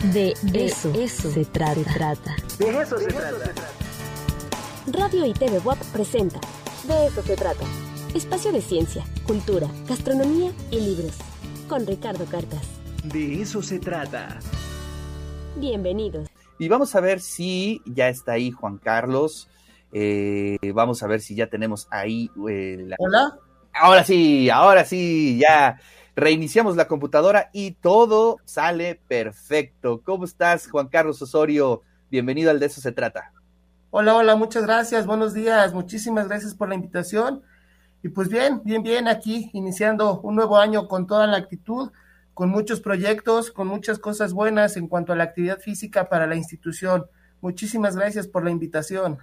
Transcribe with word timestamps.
De 0.00 0.32
eso, 0.54 0.90
se, 0.94 1.44
trata. 1.44 2.34
De 2.58 2.80
eso 2.80 2.98
se, 2.98 3.06
trata. 3.08 3.52
Radio 4.86 5.26
y 5.26 5.34
TV 5.34 5.58
WAP 5.58 5.78
presenta 5.92 6.40
De 6.88 7.06
eso 7.06 7.22
se 7.22 7.36
trata. 7.36 7.66
Espacio 8.14 8.50
de 8.50 8.62
ciencia, 8.62 9.04
cultura, 9.26 9.68
gastronomía 9.86 10.52
y 10.70 10.80
libros. 10.80 11.18
Con 11.68 11.86
Ricardo 11.86 12.24
Cartas. 12.24 12.62
De 13.04 13.42
eso 13.42 13.62
se 13.62 13.78
trata. 13.78 14.38
Bienvenidos. 15.56 16.30
Y 16.58 16.68
vamos 16.68 16.94
a 16.96 17.00
ver 17.00 17.20
si 17.20 17.82
ya 17.84 18.08
está 18.08 18.32
ahí 18.32 18.50
Juan 18.52 18.78
Carlos. 18.78 19.50
Eh, 19.92 20.56
vamos 20.72 21.02
a 21.02 21.08
ver 21.08 21.20
si 21.20 21.34
ya 21.34 21.48
tenemos 21.48 21.86
ahí. 21.90 22.30
Eh, 22.48 22.88
Hola. 22.98 23.38
Ahora 23.74 24.02
sí, 24.02 24.48
ahora 24.48 24.86
sí, 24.86 25.38
ya 25.38 25.78
Reiniciamos 26.20 26.76
la 26.76 26.86
computadora 26.86 27.48
y 27.50 27.70
todo 27.70 28.36
sale 28.44 29.00
perfecto. 29.08 30.02
¿Cómo 30.04 30.26
estás, 30.26 30.68
Juan 30.68 30.88
Carlos 30.88 31.22
Osorio? 31.22 31.82
Bienvenido 32.10 32.50
al 32.50 32.60
De 32.60 32.66
eso 32.66 32.82
se 32.82 32.92
trata. 32.92 33.32
Hola, 33.88 34.14
hola, 34.14 34.36
muchas 34.36 34.64
gracias, 34.64 35.06
buenos 35.06 35.32
días, 35.32 35.72
muchísimas 35.72 36.28
gracias 36.28 36.54
por 36.54 36.68
la 36.68 36.74
invitación. 36.74 37.40
Y 38.02 38.10
pues 38.10 38.28
bien, 38.28 38.60
bien, 38.64 38.82
bien, 38.82 39.08
aquí 39.08 39.48
iniciando 39.54 40.20
un 40.20 40.34
nuevo 40.34 40.58
año 40.58 40.88
con 40.88 41.06
toda 41.06 41.26
la 41.26 41.38
actitud, 41.38 41.90
con 42.34 42.50
muchos 42.50 42.82
proyectos, 42.82 43.50
con 43.50 43.68
muchas 43.68 43.98
cosas 43.98 44.34
buenas 44.34 44.76
en 44.76 44.88
cuanto 44.88 45.14
a 45.14 45.16
la 45.16 45.24
actividad 45.24 45.58
física 45.58 46.10
para 46.10 46.26
la 46.26 46.36
institución. 46.36 47.06
Muchísimas 47.40 47.96
gracias 47.96 48.26
por 48.26 48.44
la 48.44 48.50
invitación. 48.50 49.16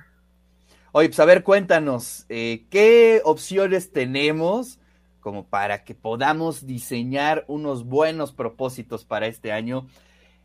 Oye, 0.94 1.10
pues 1.10 1.20
a 1.20 1.26
ver, 1.26 1.44
cuéntanos, 1.44 2.26
eh, 2.28 2.66
¿qué 2.72 3.22
opciones 3.24 3.92
tenemos 3.92 4.80
como 5.28 5.46
para 5.46 5.84
que 5.84 5.94
podamos 5.94 6.66
diseñar 6.66 7.44
unos 7.50 7.84
buenos 7.84 8.32
propósitos 8.32 9.04
para 9.04 9.28
este 9.28 9.52
año 9.52 9.86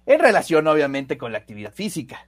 en 0.06 0.18
relación 0.18 0.66
obviamente 0.66 1.16
con 1.16 1.30
la 1.30 1.38
actividad 1.38 1.72
física. 1.72 2.27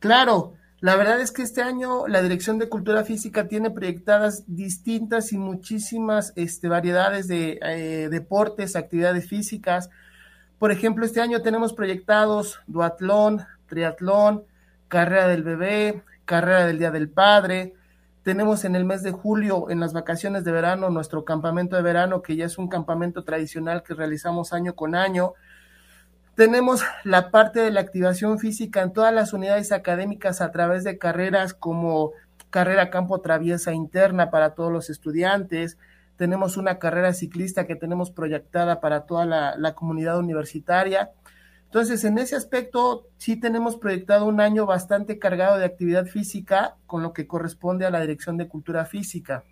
Claro, 0.00 0.54
la 0.80 0.96
verdad 0.96 1.20
es 1.20 1.30
que 1.30 1.42
este 1.42 1.62
año 1.62 2.08
la 2.08 2.20
Dirección 2.20 2.58
de 2.58 2.68
Cultura 2.68 3.04
Física 3.04 3.46
tiene 3.46 3.70
proyectadas 3.70 4.42
distintas 4.48 5.32
y 5.32 5.38
muchísimas 5.38 6.32
este, 6.34 6.66
variedades 6.66 7.28
de 7.28 7.60
eh, 7.62 8.08
deportes, 8.10 8.74
actividades 8.74 9.28
físicas. 9.28 9.88
Por 10.58 10.72
ejemplo, 10.72 11.06
este 11.06 11.20
año 11.20 11.42
tenemos 11.42 11.74
proyectados 11.74 12.58
duatlón, 12.66 13.46
triatlón, 13.68 14.42
carrera 14.88 15.28
del 15.28 15.44
bebé, 15.44 16.02
carrera 16.24 16.66
del 16.66 16.80
Día 16.80 16.90
del 16.90 17.08
Padre, 17.08 17.74
tenemos 18.24 18.64
en 18.64 18.74
el 18.74 18.86
mes 18.86 19.02
de 19.02 19.12
julio, 19.12 19.68
en 19.68 19.80
las 19.80 19.92
vacaciones 19.92 20.44
de 20.44 20.50
verano, 20.50 20.88
nuestro 20.88 21.26
campamento 21.26 21.76
de 21.76 21.82
verano, 21.82 22.22
que 22.22 22.36
ya 22.36 22.46
es 22.46 22.56
un 22.56 22.68
campamento 22.68 23.22
tradicional 23.22 23.82
que 23.82 23.92
realizamos 23.92 24.54
año 24.54 24.74
con 24.74 24.94
año. 24.94 25.34
Tenemos 26.34 26.82
la 27.04 27.30
parte 27.30 27.60
de 27.60 27.70
la 27.70 27.80
activación 27.80 28.38
física 28.38 28.80
en 28.80 28.94
todas 28.94 29.12
las 29.12 29.34
unidades 29.34 29.72
académicas 29.72 30.40
a 30.40 30.50
través 30.50 30.84
de 30.84 30.96
carreras 30.96 31.52
como 31.52 32.12
carrera 32.48 32.88
campo 32.88 33.20
traviesa 33.20 33.74
interna 33.74 34.30
para 34.30 34.54
todos 34.54 34.72
los 34.72 34.88
estudiantes. 34.88 35.76
Tenemos 36.16 36.56
una 36.56 36.78
carrera 36.78 37.12
ciclista 37.12 37.66
que 37.66 37.76
tenemos 37.76 38.10
proyectada 38.10 38.80
para 38.80 39.02
toda 39.02 39.26
la, 39.26 39.74
comunidad 39.74 40.18
universitaria 40.18 41.10
entonces, 41.74 42.04
en 42.04 42.18
ese 42.18 42.36
aspecto, 42.36 43.08
sí 43.16 43.34
tenemos 43.34 43.76
proyectado 43.76 44.26
un 44.26 44.40
año 44.40 44.64
bastante 44.64 45.18
cargado 45.18 45.58
de 45.58 45.64
actividad 45.64 46.06
física 46.06 46.76
con 46.86 47.02
lo 47.02 47.12
que 47.12 47.26
corresponde 47.26 47.84
a 47.84 47.90
la 47.90 48.00
Dirección 48.00 48.36
de 48.36 48.46
Cultura 48.46 48.84
Física. 48.84 49.42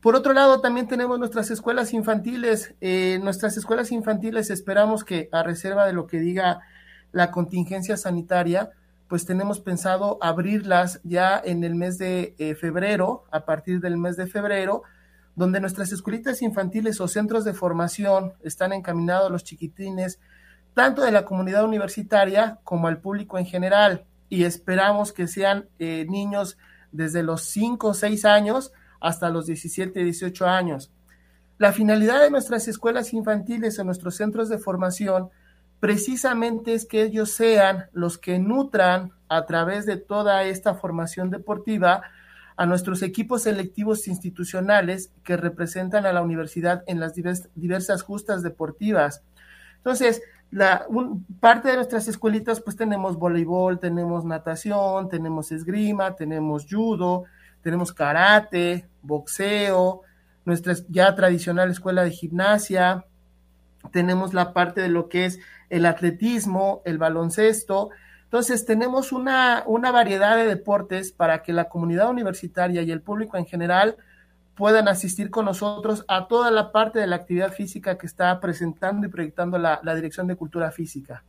Por 0.00 0.16
otro 0.16 0.32
lado, 0.32 0.60
también 0.60 0.88
tenemos 0.88 1.20
nuestras 1.20 1.52
escuelas 1.52 1.94
infantiles. 1.94 2.74
Eh, 2.80 3.20
nuestras 3.22 3.56
escuelas 3.56 3.92
infantiles 3.92 4.50
esperamos 4.50 5.04
que, 5.04 5.28
a 5.30 5.44
reserva 5.44 5.86
de 5.86 5.92
lo 5.92 6.08
que 6.08 6.18
diga 6.18 6.62
la 7.12 7.30
contingencia 7.30 7.96
sanitaria, 7.96 8.72
pues 9.06 9.24
tenemos 9.24 9.60
pensado 9.60 10.18
abrirlas 10.20 11.00
ya 11.04 11.40
en 11.44 11.62
el 11.62 11.76
mes 11.76 11.96
de 11.96 12.34
eh, 12.40 12.56
febrero, 12.56 13.22
a 13.30 13.44
partir 13.44 13.78
del 13.78 13.98
mes 13.98 14.16
de 14.16 14.26
febrero, 14.26 14.82
donde 15.36 15.60
nuestras 15.60 15.92
escuelitas 15.92 16.42
infantiles 16.42 17.00
o 17.00 17.06
centros 17.06 17.44
de 17.44 17.54
formación 17.54 18.32
están 18.42 18.72
encaminados 18.72 19.30
los 19.30 19.44
chiquitines 19.44 20.18
tanto 20.74 21.02
de 21.02 21.12
la 21.12 21.24
comunidad 21.24 21.64
universitaria 21.64 22.58
como 22.64 22.88
al 22.88 22.98
público 22.98 23.38
en 23.38 23.46
general 23.46 24.04
y 24.28 24.44
esperamos 24.44 25.12
que 25.12 25.26
sean 25.26 25.68
eh, 25.78 26.06
niños 26.08 26.56
desde 26.90 27.22
los 27.22 27.42
5 27.44 27.88
o 27.88 27.94
6 27.94 28.24
años 28.24 28.72
hasta 29.00 29.30
los 29.30 29.46
17 29.46 30.00
y 30.00 30.04
18 30.04 30.46
años. 30.46 30.90
La 31.58 31.72
finalidad 31.72 32.20
de 32.20 32.30
nuestras 32.30 32.66
escuelas 32.68 33.12
infantiles 33.12 33.78
o 33.78 33.84
nuestros 33.84 34.16
centros 34.16 34.48
de 34.48 34.58
formación 34.58 35.30
precisamente 35.80 36.74
es 36.74 36.86
que 36.86 37.02
ellos 37.02 37.32
sean 37.32 37.86
los 37.92 38.16
que 38.16 38.38
nutran 38.38 39.12
a 39.28 39.46
través 39.46 39.84
de 39.84 39.96
toda 39.96 40.44
esta 40.44 40.74
formación 40.74 41.30
deportiva 41.30 42.02
a 42.56 42.66
nuestros 42.66 43.02
equipos 43.02 43.42
selectivos 43.42 44.06
institucionales 44.06 45.10
que 45.24 45.36
representan 45.36 46.06
a 46.06 46.12
la 46.12 46.22
universidad 46.22 46.84
en 46.86 47.00
las 47.00 47.14
diversas 47.14 48.02
justas 48.02 48.42
deportivas. 48.42 49.22
Entonces, 49.78 50.22
la 50.52 50.86
parte 51.40 51.68
de 51.68 51.76
nuestras 51.76 52.06
escuelitas 52.08 52.60
pues 52.60 52.76
tenemos 52.76 53.16
voleibol, 53.16 53.80
tenemos 53.80 54.26
natación, 54.26 55.08
tenemos 55.08 55.50
esgrima, 55.50 56.14
tenemos 56.14 56.66
judo, 56.70 57.24
tenemos 57.62 57.90
karate, 57.94 58.86
boxeo, 59.00 60.02
nuestra 60.44 60.74
ya 60.88 61.14
tradicional 61.14 61.70
escuela 61.70 62.04
de 62.04 62.10
gimnasia, 62.10 63.06
tenemos 63.92 64.34
la 64.34 64.52
parte 64.52 64.82
de 64.82 64.90
lo 64.90 65.08
que 65.08 65.24
es 65.24 65.40
el 65.70 65.86
atletismo, 65.86 66.82
el 66.84 66.98
baloncesto. 66.98 67.88
Entonces 68.24 68.66
tenemos 68.66 69.10
una, 69.10 69.64
una 69.66 69.90
variedad 69.90 70.36
de 70.36 70.46
deportes 70.46 71.12
para 71.12 71.42
que 71.42 71.54
la 71.54 71.70
comunidad 71.70 72.10
universitaria 72.10 72.82
y 72.82 72.90
el 72.90 73.00
público 73.00 73.38
en 73.38 73.46
general 73.46 73.96
puedan 74.62 74.86
asistir 74.86 75.28
con 75.28 75.46
nosotros 75.46 76.04
a 76.06 76.28
toda 76.28 76.52
la 76.52 76.70
parte 76.70 77.00
de 77.00 77.08
la 77.08 77.16
actividad 77.16 77.52
física 77.52 77.98
que 77.98 78.06
está 78.06 78.38
presentando 78.38 79.08
y 79.08 79.10
proyectando 79.10 79.58
la, 79.58 79.80
Dirección 79.96 80.28
de 80.28 80.36
Cultura 80.36 80.70
Física. 80.70 81.24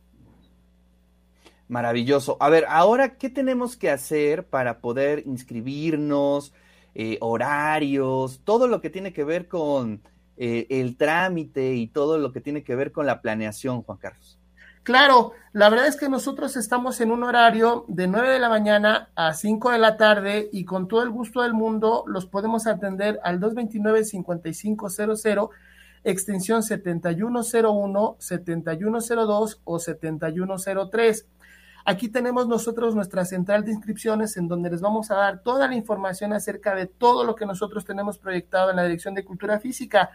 Maravilloso. 1.66 2.36
A 2.38 2.48
ver, 2.48 2.64
ahora, 2.68 3.16
¿qué 3.16 3.28
tenemos 3.28 3.76
que 3.76 3.90
hacer 3.90 4.46
para 4.46 4.78
poder 4.78 5.24
inscribirnos, 5.26 6.54
eh, 6.94 7.18
horarios, 7.20 8.40
todo 8.44 8.68
lo 8.68 8.80
que 8.80 8.88
tiene 8.88 9.12
que 9.12 9.24
ver 9.24 9.48
con 9.48 10.00
eh, 10.36 10.68
el 10.70 10.96
trámite 10.96 11.74
y 11.74 11.88
todo 11.88 12.18
lo 12.18 12.30
que 12.30 12.40
tiene 12.40 12.62
que 12.62 12.76
ver 12.76 12.92
con 12.92 13.04
la 13.04 13.20
planeación, 13.20 13.82
Juan 13.82 13.98
Carlos? 13.98 14.38
Claro, 14.84 15.32
la 15.54 15.70
verdad 15.70 15.86
es 15.86 15.96
que 15.96 16.10
nosotros 16.10 16.58
estamos 16.58 17.00
en 17.00 17.10
un 17.10 17.22
horario 17.22 17.86
de 17.88 18.06
9 18.06 18.28
de 18.28 18.38
la 18.38 18.50
mañana 18.50 19.08
a 19.14 19.32
5 19.32 19.70
de 19.70 19.78
la 19.78 19.96
tarde 19.96 20.50
y 20.52 20.66
con 20.66 20.88
todo 20.88 21.02
el 21.02 21.08
gusto 21.08 21.40
del 21.40 21.54
mundo 21.54 22.04
los 22.06 22.26
podemos 22.26 22.66
atender 22.66 23.18
al 23.24 23.40
229-5500, 23.40 25.48
extensión 26.04 26.62
7101, 26.62 28.16
7102 28.18 29.62
o 29.64 29.78
7103. 29.78 31.28
Aquí 31.86 32.10
tenemos 32.10 32.46
nosotros 32.46 32.94
nuestra 32.94 33.24
central 33.24 33.64
de 33.64 33.72
inscripciones 33.72 34.36
en 34.36 34.48
donde 34.48 34.68
les 34.68 34.82
vamos 34.82 35.10
a 35.10 35.14
dar 35.14 35.42
toda 35.42 35.66
la 35.66 35.76
información 35.76 36.34
acerca 36.34 36.74
de 36.74 36.84
todo 36.86 37.24
lo 37.24 37.34
que 37.34 37.46
nosotros 37.46 37.86
tenemos 37.86 38.18
proyectado 38.18 38.68
en 38.68 38.76
la 38.76 38.84
Dirección 38.84 39.14
de 39.14 39.24
Cultura 39.24 39.60
Física. 39.60 40.10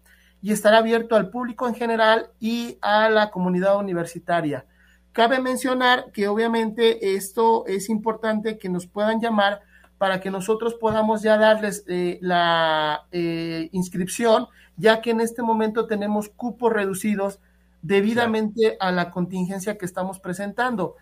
y 0.43 0.51
estará 0.51 0.79
abierto 0.79 1.15
al 1.15 1.31
público 1.31 1.69
en 1.69 1.77
general 1.77 2.31
y 2.41 2.79
a 2.83 3.09
la 3.09 3.31
comunidad 3.31 3.79
universitaria. 3.79 4.67
Cabe 5.13 5.39
mencionar 5.39 6.11
que 6.11 6.27
obviamente 6.27 7.15
esto 7.15 7.65
es 7.69 7.89
importante 7.89 8.59
que 8.59 8.69
nos 8.69 8.89
puedan 8.89 9.21
llamar 9.21 9.63
para 10.05 10.21
que 10.21 10.31
nosotros 10.31 10.75
podamos 10.75 11.23
ya 11.23 11.39
darles 11.39 11.83
eh, 11.89 12.19
la 12.21 13.07
eh, 13.11 13.71
inscripción, 13.73 14.49
ya 14.77 15.01
que 15.01 15.13
en 15.13 15.23
este 15.23 15.41
momento 15.41 15.87
tenemos 15.87 16.29
cupos 16.29 16.71
reducidos 16.71 17.41
debidamente 17.81 18.77
a 18.81 18.93
la 18.93 19.11
contingencia 19.11 19.79
que 19.79 19.87
estamos 19.87 20.21
presentando. 20.21 20.97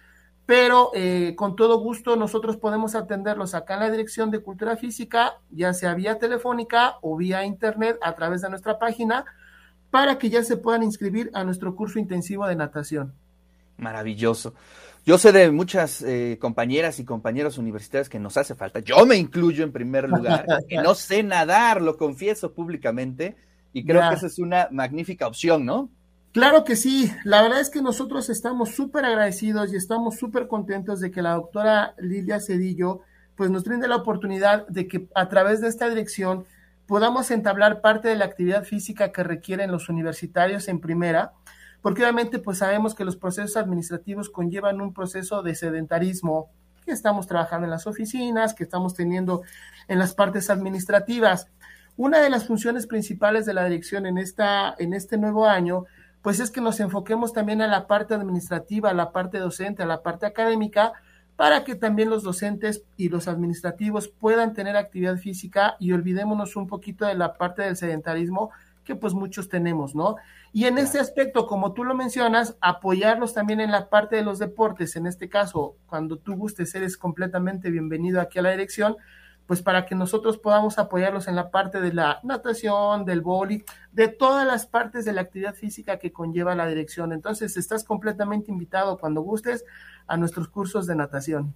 Pero 0.46 0.92
eh, 0.94 1.34
con 1.36 1.56
todo 1.56 1.80
gusto 1.80 2.14
nosotros 2.14 2.58
podemos 2.58 2.94
atenderlos 2.94 3.56
acá 3.56 3.74
en 3.74 3.80
la 3.80 3.90
Dirección 3.90 4.30
de 4.30 4.38
Cultura 4.38 4.76
Física, 4.76 5.40
ya 5.50 5.74
sea 5.74 5.94
vía 5.94 6.20
telefónica 6.20 6.98
o 7.02 7.16
vía 7.16 7.44
internet 7.44 7.98
a 8.02 8.14
través 8.14 8.42
de 8.42 8.50
nuestra 8.50 8.78
página, 8.78 9.24
para 9.90 10.16
que 10.16 10.30
ya 10.30 10.44
se 10.44 10.58
puedan 10.58 10.84
inscribir 10.84 11.28
a 11.34 11.42
nuestro 11.42 11.74
curso 11.74 11.98
intensivo 11.98 12.46
de 12.46 12.54
natación. 12.54 13.14
Maravilloso. 13.78 14.54
Yo 15.04 15.18
sé 15.18 15.32
de 15.32 15.50
muchas 15.50 16.02
eh, 16.02 16.38
compañeras 16.40 17.00
y 17.00 17.04
compañeros 17.04 17.58
universitarios 17.58 18.08
que 18.08 18.20
nos 18.20 18.36
hace 18.36 18.54
falta. 18.54 18.78
Yo 18.78 19.04
me 19.04 19.16
incluyo 19.16 19.64
en 19.64 19.72
primer 19.72 20.08
lugar, 20.08 20.46
que 20.68 20.76
no 20.76 20.94
sé 20.94 21.22
nadar, 21.24 21.82
lo 21.82 21.96
confieso 21.96 22.52
públicamente, 22.52 23.36
y 23.72 23.84
creo 23.84 24.08
que 24.08 24.14
esa 24.14 24.26
es 24.26 24.38
una 24.38 24.68
magnífica 24.70 25.26
opción, 25.26 25.64
¿no? 25.64 25.90
Claro 26.32 26.64
que 26.64 26.76
sí, 26.76 27.12
la 27.24 27.42
verdad 27.42 27.60
es 27.60 27.68
que 27.68 27.82
nosotros 27.82 28.30
estamos 28.30 28.70
súper 28.70 29.04
agradecidos 29.04 29.72
y 29.72 29.76
estamos 29.76 30.16
súper 30.16 30.46
contentos 30.46 31.00
de 31.00 31.10
que 31.10 31.20
la 31.20 31.34
doctora 31.34 31.94
Lilia 31.98 32.40
Cedillo 32.40 33.00
pues 33.36 33.50
nos 33.50 33.64
brinde 33.64 33.88
la 33.88 33.96
oportunidad 33.96 34.66
de 34.68 34.88
que 34.88 35.08
a 35.14 35.28
través 35.28 35.60
de 35.60 35.68
esta 35.68 35.88
dirección 35.88 36.44
podamos 36.86 37.30
entablar 37.30 37.80
parte 37.80 38.08
de 38.08 38.16
la 38.16 38.24
actividad 38.24 38.64
física 38.64 39.12
que 39.12 39.22
requieren 39.24 39.70
los 39.70 39.88
universitarios 39.88 40.68
en 40.68 40.80
primera, 40.80 41.32
porque 41.82 42.02
obviamente 42.02 42.38
pues 42.38 42.58
sabemos 42.58 42.94
que 42.94 43.04
los 43.04 43.16
procesos 43.16 43.56
administrativos 43.56 44.30
conllevan 44.30 44.80
un 44.80 44.94
proceso 44.94 45.42
de 45.42 45.54
sedentarismo 45.54 46.48
que 46.84 46.92
estamos 46.92 47.26
trabajando 47.26 47.66
en 47.66 47.70
las 47.70 47.86
oficinas, 47.86 48.54
que 48.54 48.64
estamos 48.64 48.94
teniendo 48.94 49.42
en 49.88 49.98
las 49.98 50.14
partes 50.14 50.48
administrativas. 50.48 51.48
Una 51.96 52.20
de 52.20 52.30
las 52.30 52.46
funciones 52.46 52.86
principales 52.86 53.46
de 53.46 53.54
la 53.54 53.64
dirección 53.64 54.06
en, 54.06 54.18
esta, 54.18 54.74
en 54.78 54.94
este 54.94 55.18
nuevo 55.18 55.46
año, 55.46 55.84
pues 56.22 56.40
es 56.40 56.50
que 56.50 56.60
nos 56.60 56.80
enfoquemos 56.80 57.32
también 57.32 57.60
a 57.60 57.66
la 57.66 57.86
parte 57.86 58.14
administrativa, 58.14 58.90
a 58.90 58.94
la 58.94 59.12
parte 59.12 59.38
docente, 59.38 59.82
a 59.82 59.86
la 59.86 60.02
parte 60.02 60.26
académica, 60.26 60.92
para 61.36 61.64
que 61.64 61.74
también 61.74 62.10
los 62.10 62.22
docentes 62.22 62.84
y 62.96 63.08
los 63.08 63.26
administrativos 63.26 64.08
puedan 64.08 64.52
tener 64.52 64.76
actividad 64.76 65.16
física 65.16 65.76
y 65.80 65.92
olvidémonos 65.92 66.56
un 66.56 66.68
poquito 66.68 67.06
de 67.06 67.14
la 67.14 67.34
parte 67.34 67.62
del 67.62 67.76
sedentarismo 67.76 68.50
que 68.84 68.94
pues 68.96 69.14
muchos 69.14 69.48
tenemos, 69.48 69.94
¿no? 69.94 70.16
Y 70.52 70.64
en 70.64 70.78
este 70.78 70.98
aspecto, 70.98 71.46
como 71.46 71.72
tú 71.72 71.84
lo 71.84 71.94
mencionas, 71.94 72.56
apoyarlos 72.60 73.34
también 73.34 73.60
en 73.60 73.70
la 73.70 73.88
parte 73.88 74.16
de 74.16 74.22
los 74.22 74.38
deportes, 74.38 74.96
en 74.96 75.06
este 75.06 75.28
caso, 75.28 75.76
cuando 75.86 76.16
tú 76.16 76.34
gustes, 76.34 76.74
eres 76.74 76.96
completamente 76.96 77.70
bienvenido 77.70 78.20
aquí 78.20 78.38
a 78.38 78.42
la 78.42 78.50
dirección, 78.50 78.96
pues 79.46 79.62
para 79.62 79.86
que 79.86 79.94
nosotros 79.94 80.38
podamos 80.38 80.78
apoyarlos 80.78 81.28
en 81.28 81.36
la 81.36 81.50
parte 81.50 81.80
de 81.80 81.92
la 81.92 82.20
natación, 82.22 83.04
del 83.04 83.20
boli, 83.20 83.64
de 83.92 84.08
todas 84.08 84.46
las 84.46 84.66
partes 84.66 85.04
de 85.04 85.12
la 85.12 85.22
actividad 85.22 85.54
física 85.54 85.98
que 85.98 86.12
conlleva 86.12 86.54
la 86.54 86.66
dirección. 86.66 87.12
Entonces, 87.12 87.56
estás 87.56 87.84
completamente 87.84 88.50
invitado 88.50 88.98
cuando 88.98 89.20
gustes 89.20 89.64
a 90.06 90.16
nuestros 90.16 90.48
cursos 90.48 90.86
de 90.86 90.96
natación. 90.96 91.54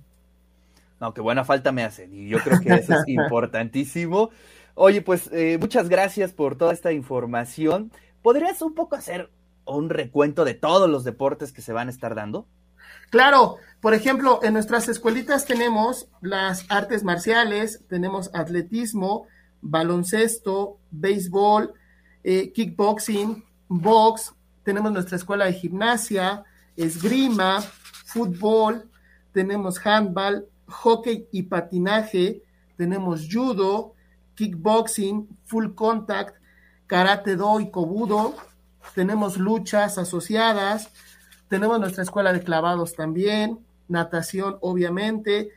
No, 1.00 1.12
qué 1.12 1.20
buena 1.20 1.44
falta 1.44 1.72
me 1.72 1.84
hacen 1.84 2.12
y 2.14 2.28
yo 2.28 2.38
creo 2.38 2.60
que 2.60 2.72
eso 2.72 2.94
es 2.94 3.02
importantísimo. 3.06 4.30
Oye, 4.78 5.00
pues 5.00 5.30
eh, 5.32 5.56
muchas 5.58 5.88
gracias 5.88 6.32
por 6.32 6.56
toda 6.58 6.74
esta 6.74 6.92
información. 6.92 7.90
¿Podrías 8.20 8.60
un 8.60 8.74
poco 8.74 8.94
hacer 8.94 9.30
un 9.64 9.88
recuento 9.88 10.44
de 10.44 10.52
todos 10.52 10.90
los 10.90 11.02
deportes 11.02 11.50
que 11.50 11.62
se 11.62 11.72
van 11.72 11.88
a 11.88 11.90
estar 11.90 12.14
dando? 12.14 12.46
Claro, 13.08 13.56
por 13.80 13.94
ejemplo, 13.94 14.38
en 14.42 14.52
nuestras 14.52 14.86
escuelitas 14.90 15.46
tenemos 15.46 16.10
las 16.20 16.66
artes 16.68 17.04
marciales, 17.04 17.84
tenemos 17.88 18.30
atletismo, 18.34 19.26
baloncesto, 19.62 20.76
béisbol, 20.90 21.72
eh, 22.22 22.52
kickboxing, 22.52 23.46
box, 23.68 24.34
tenemos 24.62 24.92
nuestra 24.92 25.16
escuela 25.16 25.46
de 25.46 25.54
gimnasia, 25.54 26.44
esgrima, 26.76 27.62
fútbol, 28.04 28.90
tenemos 29.32 29.80
handball, 29.86 30.46
hockey 30.66 31.28
y 31.32 31.44
patinaje, 31.44 32.42
tenemos 32.76 33.26
judo, 33.32 33.95
kickboxing, 34.36 35.28
full 35.44 35.74
contact, 35.74 36.36
karate 36.86 37.34
do 37.36 37.58
y 37.58 37.70
kobudo, 37.70 38.34
tenemos 38.94 39.38
luchas 39.38 39.98
asociadas, 39.98 40.90
tenemos 41.48 41.80
nuestra 41.80 42.04
escuela 42.04 42.32
de 42.32 42.42
clavados 42.42 42.94
también, 42.94 43.58
natación 43.88 44.58
obviamente, 44.60 45.50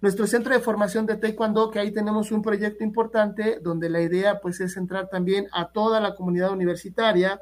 nuestro 0.00 0.26
centro 0.26 0.52
de 0.52 0.60
formación 0.60 1.06
de 1.06 1.16
taekwondo, 1.16 1.70
que 1.70 1.78
ahí 1.78 1.92
tenemos 1.92 2.32
un 2.32 2.42
proyecto 2.42 2.82
importante 2.82 3.60
donde 3.62 3.88
la 3.88 4.00
idea 4.00 4.40
pues 4.40 4.60
es 4.60 4.76
entrar 4.76 5.08
también 5.08 5.46
a 5.52 5.68
toda 5.68 6.00
la 6.00 6.16
comunidad 6.16 6.50
universitaria, 6.50 7.40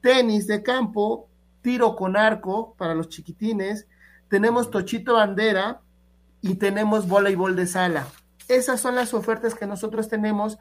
tenis 0.00 0.48
de 0.48 0.62
campo, 0.62 1.28
tiro 1.62 1.94
con 1.94 2.16
arco 2.16 2.74
para 2.76 2.94
los 2.94 3.08
chiquitines, 3.08 3.86
tenemos 4.28 4.70
tochito 4.70 5.14
bandera 5.14 5.80
y 6.40 6.56
tenemos 6.56 7.06
voleibol 7.06 7.54
de 7.54 7.66
sala. 7.66 8.06
Esas 8.48 8.80
son 8.80 8.94
las 8.94 9.14
ofertas 9.14 9.54
que 9.54 9.66
nosotros 9.66 10.08
tenemos 10.08 10.58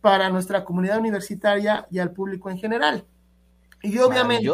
para 0.00 0.30
nuestra 0.30 0.64
comunidad 0.64 0.98
universitaria 0.98 1.86
y 1.90 1.98
al 1.98 2.12
público 2.12 2.50
en 2.50 2.58
general. 2.58 3.04
Y 3.82 3.98
obviamente, 3.98 4.50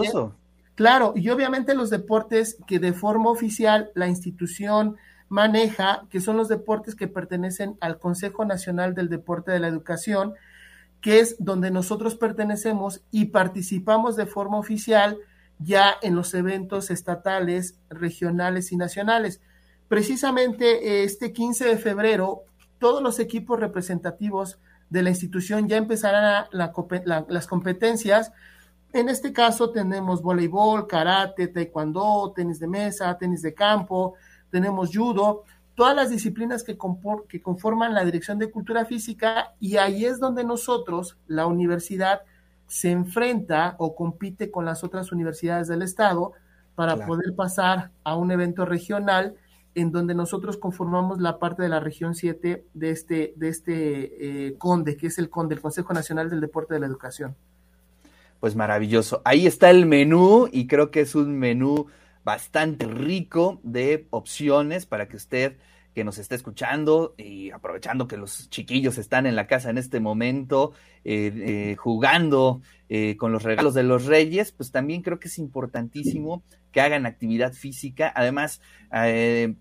claro, 0.74 1.12
y 1.16 1.28
obviamente 1.30 1.74
los 1.74 1.90
deportes 1.90 2.58
que 2.66 2.78
de 2.78 2.92
forma 2.92 3.30
oficial 3.30 3.90
la 3.94 4.08
institución 4.08 4.96
maneja, 5.28 6.06
que 6.10 6.20
son 6.20 6.36
los 6.36 6.48
deportes 6.48 6.94
que 6.94 7.08
pertenecen 7.08 7.76
al 7.80 7.98
Consejo 7.98 8.44
Nacional 8.44 8.94
del 8.94 9.08
Deporte 9.08 9.52
de 9.52 9.60
la 9.60 9.68
Educación, 9.68 10.34
que 11.00 11.20
es 11.20 11.36
donde 11.38 11.70
nosotros 11.70 12.16
pertenecemos 12.16 13.02
y 13.10 13.26
participamos 13.26 14.16
de 14.16 14.26
forma 14.26 14.58
oficial 14.58 15.18
ya 15.58 15.94
en 16.02 16.14
los 16.14 16.34
eventos 16.34 16.90
estatales, 16.90 17.78
regionales 17.88 18.72
y 18.72 18.76
nacionales. 18.76 19.40
Precisamente 19.88 21.04
este 21.04 21.32
15 21.32 21.66
de 21.66 21.76
febrero 21.78 22.42
todos 22.78 23.02
los 23.02 23.18
equipos 23.18 23.58
representativos 23.58 24.58
de 24.90 25.02
la 25.02 25.10
institución 25.10 25.68
ya 25.68 25.76
empezarán 25.76 26.46
las 26.52 27.46
competencias. 27.46 28.32
En 28.92 29.08
este 29.08 29.32
caso 29.32 29.70
tenemos 29.70 30.22
voleibol, 30.22 30.86
karate, 30.86 31.48
taekwondo, 31.48 32.32
tenis 32.34 32.60
de 32.60 32.68
mesa, 32.68 33.16
tenis 33.18 33.42
de 33.42 33.54
campo, 33.54 34.14
tenemos 34.50 34.90
judo, 34.94 35.42
todas 35.74 35.96
las 35.96 36.10
disciplinas 36.10 36.62
que, 36.62 36.78
que 37.28 37.42
conforman 37.42 37.94
la 37.94 38.04
Dirección 38.04 38.38
de 38.38 38.50
Cultura 38.50 38.84
Física 38.84 39.54
y 39.58 39.76
ahí 39.78 40.04
es 40.04 40.20
donde 40.20 40.44
nosotros, 40.44 41.18
la 41.26 41.46
universidad, 41.46 42.22
se 42.66 42.90
enfrenta 42.90 43.74
o 43.78 43.94
compite 43.94 44.50
con 44.50 44.64
las 44.64 44.84
otras 44.84 45.12
universidades 45.12 45.68
del 45.68 45.82
estado 45.82 46.32
para 46.74 47.06
poder 47.06 47.34
pasar 47.34 47.90
a 48.02 48.16
un 48.16 48.30
evento 48.30 48.64
regional 48.64 49.34
en 49.74 49.90
donde 49.90 50.14
nosotros 50.14 50.56
conformamos 50.56 51.20
la 51.20 51.38
parte 51.38 51.62
de 51.62 51.68
la 51.68 51.80
región 51.80 52.14
7 52.14 52.64
de 52.72 52.90
este, 52.90 53.34
de 53.36 53.48
este 53.48 54.46
eh, 54.46 54.56
CONDE, 54.56 54.96
que 54.96 55.08
es 55.08 55.18
el 55.18 55.30
CONDE, 55.30 55.56
el 55.56 55.60
Consejo 55.60 55.92
Nacional 55.92 56.30
del 56.30 56.40
Deporte 56.40 56.74
de 56.74 56.80
la 56.80 56.86
Educación. 56.86 57.34
Pues 58.40 58.56
maravilloso. 58.56 59.22
Ahí 59.24 59.46
está 59.46 59.70
el 59.70 59.86
menú 59.86 60.48
y 60.52 60.66
creo 60.66 60.90
que 60.90 61.00
es 61.00 61.14
un 61.14 61.38
menú 61.38 61.86
bastante 62.24 62.86
rico 62.86 63.60
de 63.62 64.06
opciones 64.10 64.86
para 64.86 65.08
que 65.08 65.16
usted 65.16 65.56
que 65.94 66.04
nos 66.04 66.18
está 66.18 66.34
escuchando 66.34 67.14
y 67.16 67.50
aprovechando 67.52 68.08
que 68.08 68.16
los 68.16 68.50
chiquillos 68.50 68.98
están 68.98 69.26
en 69.26 69.36
la 69.36 69.46
casa 69.46 69.70
en 69.70 69.78
este 69.78 70.00
momento 70.00 70.72
eh, 71.04 71.32
eh, 71.34 71.76
jugando 71.76 72.62
eh, 72.88 73.16
con 73.16 73.30
los 73.30 73.44
regalos 73.44 73.74
de 73.74 73.84
los 73.84 74.06
reyes, 74.06 74.50
pues 74.50 74.72
también 74.72 75.02
creo 75.02 75.20
que 75.20 75.28
es 75.28 75.38
importantísimo 75.38 76.42
que 76.72 76.80
hagan 76.80 77.06
actividad 77.06 77.52
física. 77.52 78.12
Además, 78.14 78.60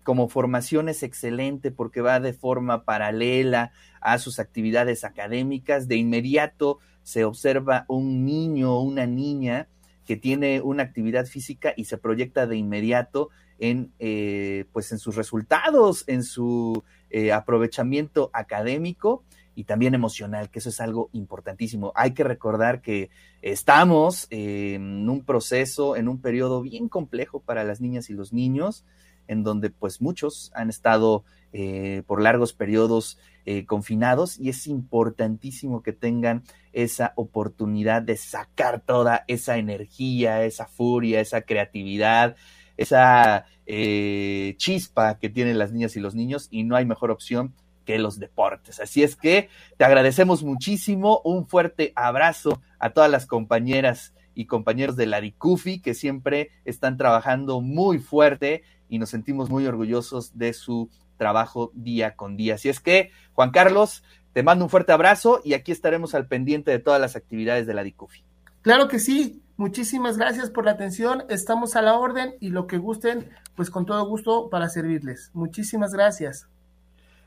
como 0.02 0.28
formación 0.28 0.88
es 0.88 1.02
excelente 1.02 1.70
porque 1.70 2.00
va 2.00 2.20
de 2.20 2.32
forma 2.32 2.84
paralela 2.84 3.72
a 4.00 4.18
sus 4.18 4.38
actividades 4.40 5.04
académicas. 5.04 5.86
De 5.86 5.96
inmediato 5.96 6.78
se 7.02 7.24
observa 7.24 7.84
un 7.88 8.24
niño 8.24 8.72
o 8.74 8.82
una 8.82 9.06
niña 9.06 9.68
que 10.04 10.16
tiene 10.16 10.60
una 10.60 10.82
actividad 10.82 11.26
física 11.26 11.72
y 11.76 11.84
se 11.84 11.98
proyecta 11.98 12.46
de 12.46 12.56
inmediato 12.56 13.30
en, 13.58 13.92
eh, 13.98 14.64
pues 14.72 14.90
en 14.92 14.98
sus 14.98 15.16
resultados, 15.16 16.04
en 16.06 16.22
su 16.22 16.82
eh, 17.10 17.32
aprovechamiento 17.32 18.30
académico 18.32 19.22
y 19.54 19.64
también 19.64 19.94
emocional, 19.94 20.50
que 20.50 20.58
eso 20.58 20.70
es 20.70 20.80
algo 20.80 21.10
importantísimo. 21.12 21.92
Hay 21.94 22.12
que 22.12 22.24
recordar 22.24 22.80
que 22.80 23.10
estamos 23.40 24.26
en 24.30 25.08
un 25.08 25.24
proceso, 25.24 25.96
en 25.96 26.08
un 26.08 26.20
periodo 26.20 26.62
bien 26.62 26.88
complejo 26.88 27.40
para 27.40 27.62
las 27.62 27.80
niñas 27.80 28.10
y 28.10 28.14
los 28.14 28.32
niños, 28.32 28.84
en 29.28 29.44
donde 29.44 29.70
pues 29.70 30.02
muchos 30.02 30.50
han 30.54 30.68
estado 30.68 31.24
eh, 31.52 32.02
por 32.06 32.20
largos 32.20 32.52
periodos 32.52 33.18
confinados 33.66 34.40
y 34.40 34.48
es 34.48 34.66
importantísimo 34.66 35.82
que 35.82 35.92
tengan 35.92 36.44
esa 36.72 37.12
oportunidad 37.14 38.00
de 38.00 38.16
sacar 38.16 38.80
toda 38.80 39.24
esa 39.28 39.58
energía, 39.58 40.44
esa 40.46 40.66
furia, 40.66 41.20
esa 41.20 41.42
creatividad, 41.42 42.36
esa 42.76 43.46
eh, 43.66 44.54
chispa 44.58 45.18
que 45.18 45.30
tienen 45.30 45.58
las 45.58 45.72
niñas 45.72 45.96
y 45.96 46.00
los 46.00 46.14
niños 46.14 46.48
y 46.50 46.64
no 46.64 46.76
hay 46.76 46.84
mejor 46.84 47.10
opción 47.10 47.54
que 47.84 47.98
los 47.98 48.18
deportes. 48.18 48.80
Así 48.80 49.02
es 49.02 49.16
que 49.16 49.48
te 49.76 49.84
agradecemos 49.84 50.42
muchísimo, 50.42 51.20
un 51.24 51.46
fuerte 51.46 51.92
abrazo 51.94 52.60
a 52.78 52.90
todas 52.90 53.10
las 53.10 53.26
compañeras 53.26 54.14
y 54.34 54.46
compañeros 54.46 54.96
de 54.96 55.06
la 55.06 55.20
DICUFI 55.20 55.80
que 55.80 55.94
siempre 55.94 56.50
están 56.64 56.96
trabajando 56.96 57.60
muy 57.60 57.98
fuerte 57.98 58.62
y 58.88 58.98
nos 58.98 59.10
sentimos 59.10 59.50
muy 59.50 59.66
orgullosos 59.66 60.36
de 60.36 60.52
su 60.52 60.90
trabajo 61.16 61.70
día 61.74 62.16
con 62.16 62.36
día. 62.36 62.54
Así 62.54 62.68
es 62.68 62.80
que, 62.80 63.10
Juan 63.32 63.50
Carlos, 63.50 64.02
te 64.32 64.42
mando 64.42 64.64
un 64.64 64.70
fuerte 64.70 64.92
abrazo 64.92 65.40
y 65.44 65.54
aquí 65.54 65.72
estaremos 65.72 66.14
al 66.14 66.26
pendiente 66.26 66.70
de 66.70 66.80
todas 66.80 67.00
las 67.00 67.16
actividades 67.16 67.66
de 67.66 67.74
la 67.74 67.84
DICUFI. 67.84 68.24
Claro 68.62 68.88
que 68.88 68.98
sí, 68.98 69.42
muchísimas 69.56 70.16
gracias 70.16 70.50
por 70.50 70.64
la 70.64 70.72
atención, 70.72 71.24
estamos 71.28 71.76
a 71.76 71.82
la 71.82 71.98
orden 71.98 72.34
y 72.40 72.50
lo 72.50 72.66
que 72.66 72.78
gusten, 72.78 73.30
pues 73.54 73.70
con 73.70 73.86
todo 73.86 74.06
gusto 74.06 74.48
para 74.50 74.68
servirles. 74.68 75.30
Muchísimas 75.34 75.92
gracias. 75.92 76.48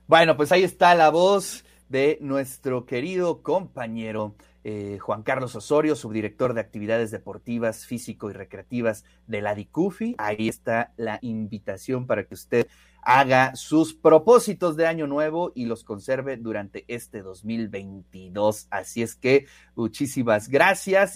Bueno, 0.07 0.37
pues 0.37 0.51
ahí 0.51 0.63
está 0.63 0.95
la 0.95 1.09
voz 1.09 1.65
de 1.89 2.17
nuestro 2.21 2.85
querido 2.85 3.41
compañero 3.41 4.35
eh, 4.69 4.99
Juan 4.99 5.23
Carlos 5.23 5.55
Osorio, 5.55 5.95
subdirector 5.95 6.53
de 6.53 6.59
actividades 6.59 7.09
deportivas, 7.09 7.85
físico 7.85 8.29
y 8.29 8.33
recreativas 8.33 9.05
de 9.25 9.41
la 9.41 9.55
DICUFI. 9.55 10.15
Ahí 10.17 10.49
está 10.49 10.91
la 10.97 11.19
invitación 11.21 12.05
para 12.05 12.25
que 12.25 12.33
usted 12.33 12.67
haga 13.01 13.55
sus 13.55 13.93
propósitos 13.93 14.75
de 14.75 14.85
año 14.85 15.07
nuevo 15.07 15.53
y 15.55 15.67
los 15.67 15.85
conserve 15.85 16.35
durante 16.35 16.83
este 16.89 17.21
2022. 17.21 18.67
Así 18.69 19.01
es 19.01 19.15
que 19.15 19.45
muchísimas 19.75 20.49
gracias. 20.49 21.15